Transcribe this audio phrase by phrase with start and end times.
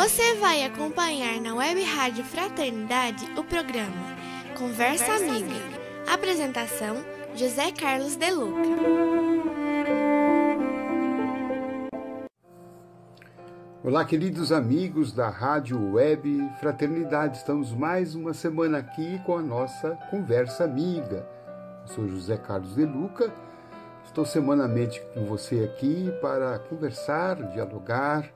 [0.00, 3.90] Você vai acompanhar na Web Rádio Fraternidade o programa
[4.56, 5.46] Conversa, Conversa Amiga.
[5.46, 6.14] Amiga.
[6.14, 6.96] Apresentação:
[7.34, 8.62] José Carlos De Luca.
[13.82, 17.38] Olá, queridos amigos da Rádio Web Fraternidade.
[17.38, 21.28] Estamos mais uma semana aqui com a nossa Conversa Amiga.
[21.82, 23.32] Eu sou José Carlos De Luca.
[24.04, 28.32] Estou semanalmente com você aqui para conversar, dialogar,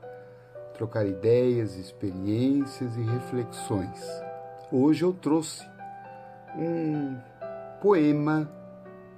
[0.82, 4.04] trocar ideias, experiências e reflexões.
[4.72, 5.64] Hoje eu trouxe
[6.56, 7.16] um
[7.80, 8.50] poema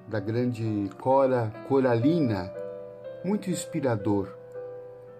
[0.07, 2.53] da grande Cora Coralina,
[3.25, 4.29] muito inspirador.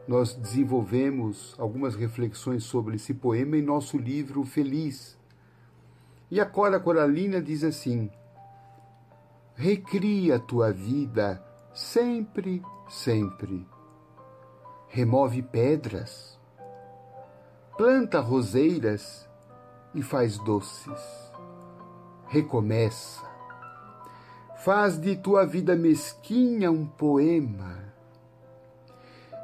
[0.07, 5.19] Nós desenvolvemos algumas reflexões sobre esse poema em nosso livro Feliz.
[6.31, 8.11] E a Cora Coralina diz assim:
[9.55, 13.67] Recria tua vida sempre, sempre.
[14.89, 16.34] Remove pedras,
[17.77, 19.29] planta roseiras
[19.95, 21.33] e faz doces.
[22.29, 23.23] Recomeça.
[24.59, 27.85] Faz de tua vida mesquinha um poema.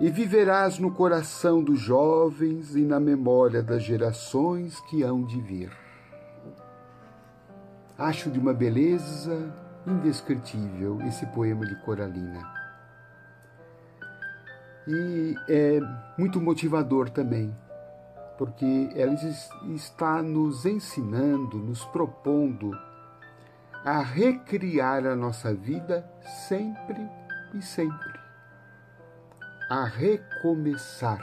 [0.01, 5.71] E viverás no coração dos jovens e na memória das gerações que hão de vir.
[7.99, 9.55] Acho de uma beleza
[9.87, 12.61] indescritível esse poema de Coralina.
[14.89, 15.81] E é
[16.17, 17.55] muito motivador também,
[18.41, 19.13] porque ela
[19.75, 22.71] está nos ensinando, nos propondo
[23.85, 26.11] a recriar a nossa vida
[26.49, 27.07] sempre
[27.53, 28.19] e sempre,
[29.69, 31.21] a recomeçar.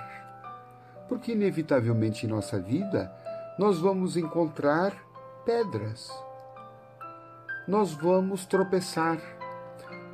[1.09, 3.11] Porque, inevitavelmente, em nossa vida,
[3.57, 4.93] nós vamos encontrar
[5.43, 6.11] pedras,
[7.67, 9.17] nós vamos tropeçar,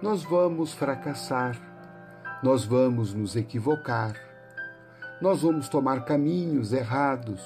[0.01, 1.59] nós vamos fracassar,
[2.41, 4.32] nós vamos nos equivocar
[5.23, 7.41] nós vamos tomar caminhos errados,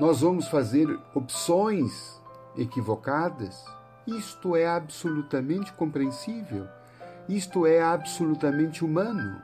[0.00, 2.20] nós vamos fazer opções
[2.56, 3.64] equivocadas.
[4.04, 6.66] Isto é absolutamente compreensível,
[7.28, 9.40] isto é absolutamente humano.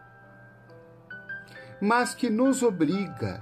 [1.81, 3.41] Mas que nos obriga,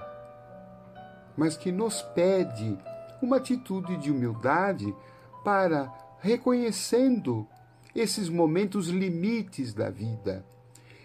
[1.34, 2.78] mas que nos pede
[3.22, 4.94] uma atitude de humildade
[5.42, 5.90] para
[6.20, 7.48] reconhecendo
[7.94, 10.44] esses momentos limites da vida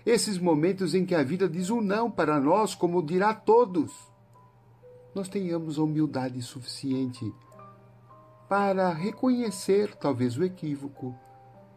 [0.05, 3.91] esses momentos em que a vida diz um não para nós, como dirá todos,
[5.13, 7.33] nós tenhamos a humildade suficiente
[8.47, 11.15] para reconhecer talvez o equívoco,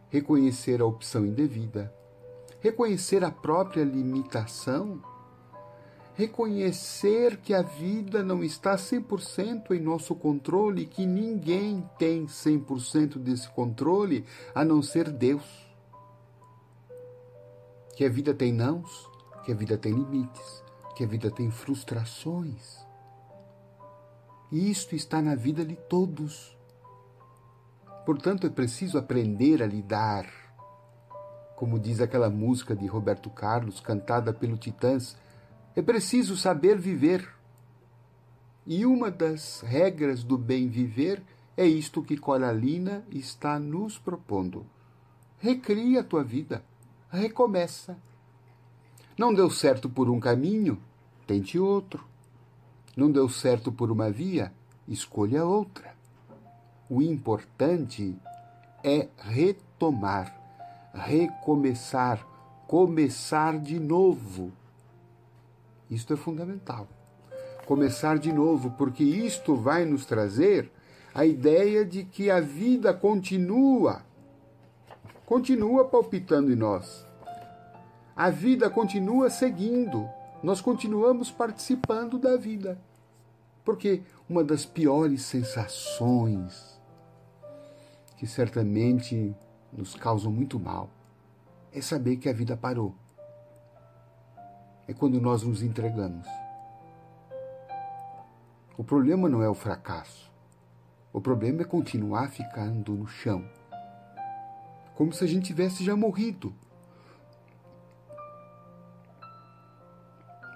[0.09, 1.93] reconhecer a opção indevida,
[2.59, 5.01] reconhecer a própria limitação,
[6.15, 13.49] reconhecer que a vida não está 100% em nosso controle, que ninguém tem 100% desse
[13.49, 15.64] controle a não ser Deus
[17.95, 19.09] que a vida tem nãos,
[19.45, 20.63] que a vida tem limites,
[20.97, 22.85] que a vida tem frustrações.
[24.51, 26.57] E isto está na vida de todos.
[28.05, 30.25] Portanto, é preciso aprender a lidar.
[31.55, 35.17] Como diz aquela música de Roberto Carlos, cantada pelo Titãs,
[35.73, 37.25] é preciso saber viver.
[38.67, 41.23] E uma das regras do bem viver
[41.55, 44.65] é isto que Coralina está nos propondo.
[45.39, 46.61] Recria a tua vida
[47.09, 47.97] recomeça.
[49.17, 50.77] Não deu certo por um caminho?
[51.25, 52.05] Tente outro.
[52.95, 54.51] Não deu certo por uma via?
[54.87, 55.95] Escolha outra.
[56.89, 58.15] O importante
[58.83, 60.37] é retomar,
[60.93, 62.25] recomeçar,
[62.67, 64.51] começar de novo.
[65.89, 66.87] Isto é fundamental.
[67.65, 70.71] Começar de novo, porque isto vai nos trazer
[71.13, 74.04] a ideia de que a vida continua
[75.25, 77.05] continua palpitando em nós.
[78.15, 80.07] A vida continua seguindo,
[80.41, 82.79] nós continuamos participando da vida.
[83.63, 86.79] Porque uma das piores sensações
[88.17, 89.35] que certamente
[89.73, 90.89] nos causam muito mal
[91.73, 92.95] é saber que a vida parou.
[94.87, 96.27] É quando nós nos entregamos.
[98.77, 100.31] O problema não é o fracasso.
[101.11, 103.43] O problema é continuar ficando no chão
[104.95, 106.55] como se a gente tivesse já morrido.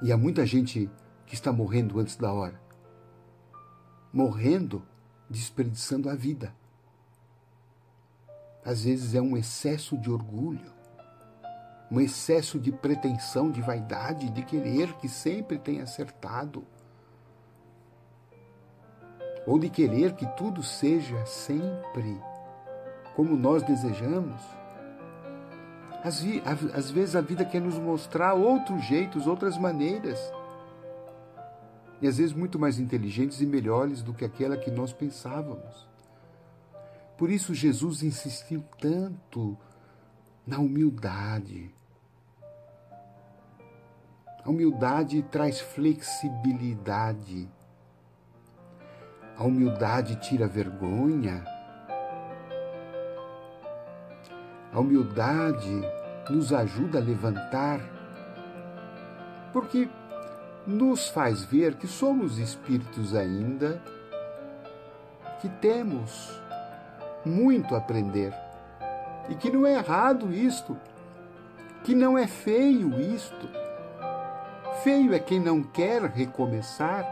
[0.01, 0.89] E há muita gente
[1.25, 2.59] que está morrendo antes da hora.
[4.13, 4.81] Morrendo,
[5.29, 6.55] desperdiçando a vida.
[8.63, 10.71] Às vezes é um excesso de orgulho,
[11.91, 16.65] um excesso de pretensão, de vaidade, de querer que sempre tenha acertado.
[19.45, 22.21] Ou de querer que tudo seja sempre
[23.19, 24.41] como nós desejamos.
[26.01, 26.23] Às,
[26.73, 30.17] às vezes a vida quer nos mostrar outros jeitos, outras maneiras.
[32.01, 35.85] e às vezes muito mais inteligentes e melhores do que aquela que nós pensávamos.
[37.17, 39.57] Por isso Jesus insistiu tanto
[40.47, 41.75] na humildade.
[44.45, 47.49] A humildade traz flexibilidade.
[49.35, 51.58] A humildade tira vergonha.
[54.79, 55.83] A humildade
[56.29, 57.81] nos ajuda a levantar,
[59.51, 59.89] porque
[60.65, 63.83] nos faz ver que somos espíritos ainda,
[65.41, 66.41] que temos
[67.25, 68.33] muito a aprender
[69.27, 70.77] e que não é errado isto,
[71.83, 73.49] que não é feio isto.
[74.81, 77.05] Feio é quem não quer recomeçar,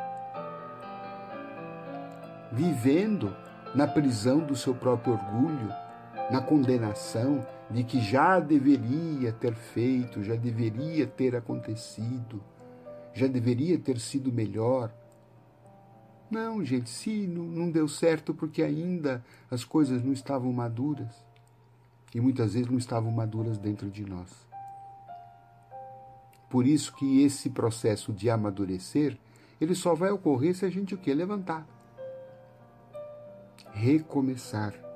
[2.49, 3.35] vivendo
[3.75, 5.86] na prisão do seu próprio orgulho,
[6.29, 12.41] na condenação de que já deveria ter feito, já deveria ter acontecido,
[13.13, 14.93] já deveria ter sido melhor.
[16.29, 21.25] Não, gente, se não, deu certo porque ainda as coisas não estavam maduras.
[22.13, 24.29] E muitas vezes não estavam maduras dentro de nós.
[26.49, 29.17] Por isso que esse processo de amadurecer,
[29.59, 31.13] ele só vai ocorrer se a gente o quê?
[31.13, 31.65] Levantar.
[33.71, 34.86] Recomeçar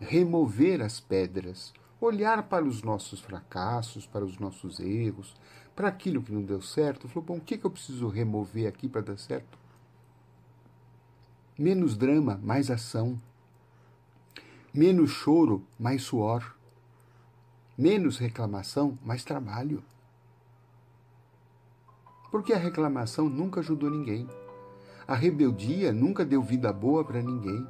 [0.00, 5.34] remover as pedras, olhar para os nossos fracassos, para os nossos erros,
[5.74, 7.08] para aquilo que não deu certo.
[7.08, 9.58] Falou: bom, o que, que eu preciso remover aqui para dar certo?
[11.58, 13.20] Menos drama, mais ação.
[14.72, 16.54] Menos choro, mais suor.
[17.76, 19.82] Menos reclamação, mais trabalho.
[22.30, 24.28] Porque a reclamação nunca ajudou ninguém.
[25.06, 27.66] A rebeldia nunca deu vida boa para ninguém.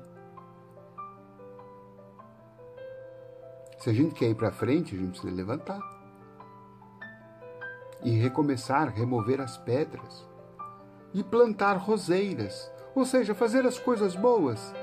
[3.79, 5.81] Se a gente quer ir para frente, a gente precisa levantar.
[8.03, 10.27] E recomeçar, remover as pedras.
[11.15, 14.75] E plantar roseiras, ou seja, fazer as coisas boas.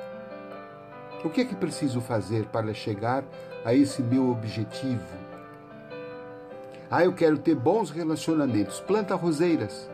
[1.24, 3.26] O que é que preciso fazer para chegar
[3.66, 5.26] a esse meu objetivo?
[6.90, 8.80] Ah, eu quero ter bons relacionamentos.
[8.80, 9.90] Planta roseiras.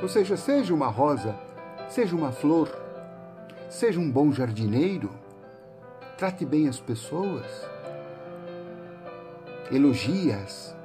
[0.00, 1.34] Ou seja, seja uma rosa,
[1.88, 2.68] seja uma flor,
[3.68, 5.10] seja um bom jardineiro.
[6.16, 7.46] Trate bem as pessoas
[9.72, 10.76] elogias.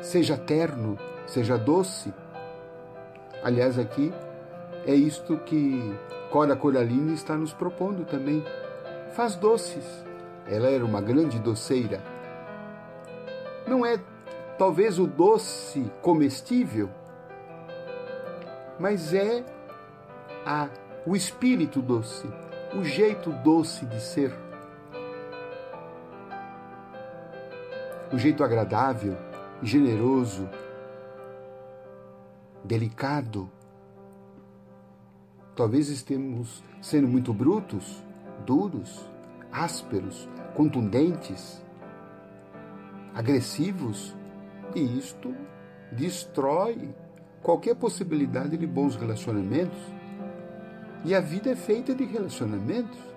[0.00, 0.96] Seja terno,
[1.26, 2.14] seja doce.
[3.42, 4.12] Aliás, aqui
[4.86, 5.94] é isto que
[6.30, 8.44] Cora Coralina está nos propondo também.
[9.12, 9.84] Faz doces.
[10.46, 12.00] Ela era uma grande doceira.
[13.66, 13.98] Não é
[14.56, 16.88] talvez o doce comestível,
[18.78, 19.44] mas é
[20.44, 20.68] a,
[21.04, 22.28] o espírito doce,
[22.74, 24.45] o jeito doce de ser.
[28.12, 29.16] Um jeito agradável,
[29.62, 30.48] generoso,
[32.64, 33.50] delicado.
[35.54, 38.02] Talvez estemos sendo muito brutos,
[38.44, 39.08] duros,
[39.50, 41.62] ásperos, contundentes,
[43.14, 44.14] agressivos,
[44.74, 45.34] e isto
[45.92, 46.94] destrói
[47.42, 49.78] qualquer possibilidade de bons relacionamentos.
[51.04, 53.15] E a vida é feita de relacionamentos.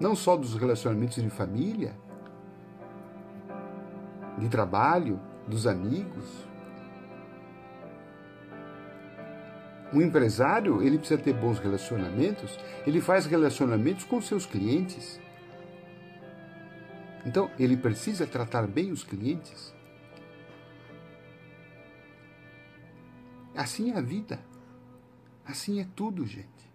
[0.00, 1.94] Não só dos relacionamentos de família,
[4.38, 6.46] de trabalho, dos amigos.
[9.92, 15.18] Um empresário, ele precisa ter bons relacionamentos, ele faz relacionamentos com seus clientes.
[17.24, 19.74] Então, ele precisa tratar bem os clientes.
[23.56, 24.38] Assim é a vida.
[25.44, 26.67] Assim é tudo, gente.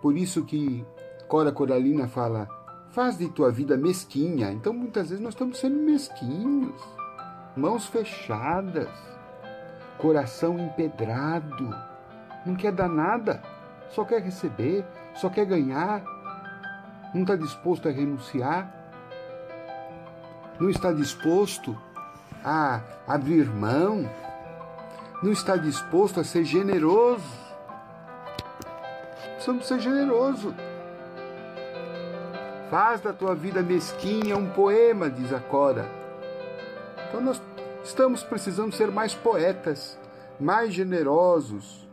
[0.00, 0.84] Por isso que
[1.28, 2.48] Cora Coralina fala:
[2.90, 4.50] faz de tua vida mesquinha.
[4.52, 6.80] Então muitas vezes nós estamos sendo mesquinhos,
[7.56, 8.88] mãos fechadas,
[9.98, 11.74] coração empedrado,
[12.44, 13.42] não quer dar nada,
[13.90, 16.02] só quer receber, só quer ganhar,
[17.14, 18.74] não está disposto a renunciar,
[20.58, 21.76] não está disposto
[22.42, 24.08] a abrir mão,
[25.22, 27.39] não está disposto a ser generoso
[29.40, 30.54] precisamos ser generoso.
[32.70, 35.88] Faz da tua vida mesquinha um poema, diz a Cora.
[37.08, 37.42] Então nós
[37.82, 39.98] estamos precisando ser mais poetas,
[40.38, 41.88] mais generosos.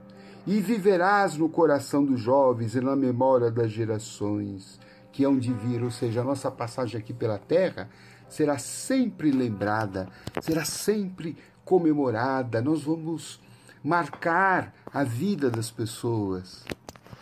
[0.46, 4.80] E viverás no coração dos jovens e na memória das gerações
[5.12, 7.89] que hão de vir, ou seja, a nossa passagem aqui pela terra
[8.30, 10.08] será sempre lembrada,
[10.42, 12.62] será sempre comemorada.
[12.62, 13.42] Nós vamos
[13.84, 16.66] marcar a vida das pessoas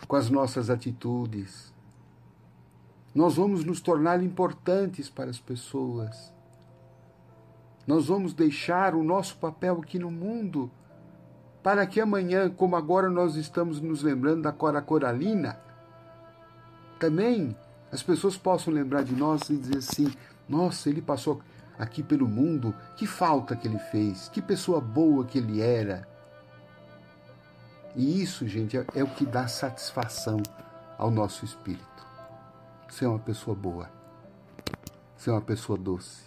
[0.06, 1.72] com as nossas atitudes.
[3.14, 6.32] Nós vamos nos tornar importantes para as pessoas.
[7.86, 10.70] Nós vamos deixar o nosso papel aqui no mundo
[11.62, 15.58] para que amanhã, como agora nós estamos nos lembrando da Cora Coralina,
[16.98, 17.56] também
[17.90, 20.12] as pessoas possam lembrar de nós e dizer assim:
[20.48, 21.40] nossa, ele passou
[21.78, 26.06] aqui pelo mundo, que falta que ele fez, que pessoa boa que ele era.
[27.96, 30.42] E isso, gente, é, é o que dá satisfação
[30.98, 31.84] ao nosso espírito.
[32.90, 33.90] Ser uma pessoa boa,
[35.16, 36.24] ser uma pessoa doce,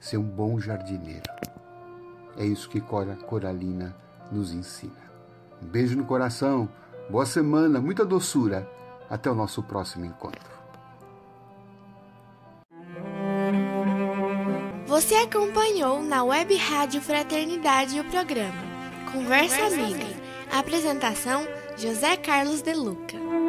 [0.00, 1.30] ser um bom jardineiro.
[2.38, 3.94] É isso que Cora Coralina
[4.32, 5.10] nos ensina.
[5.62, 6.68] Um beijo no coração,
[7.10, 8.66] boa semana, muita doçura.
[9.10, 10.50] Até o nosso próximo encontro.
[14.86, 18.70] Você acompanhou na Web Rádio Fraternidade o programa
[19.12, 19.80] Conversa, Conversa.
[19.80, 20.19] Amiga.
[20.52, 23.39] Apresentação: José Carlos De Luca.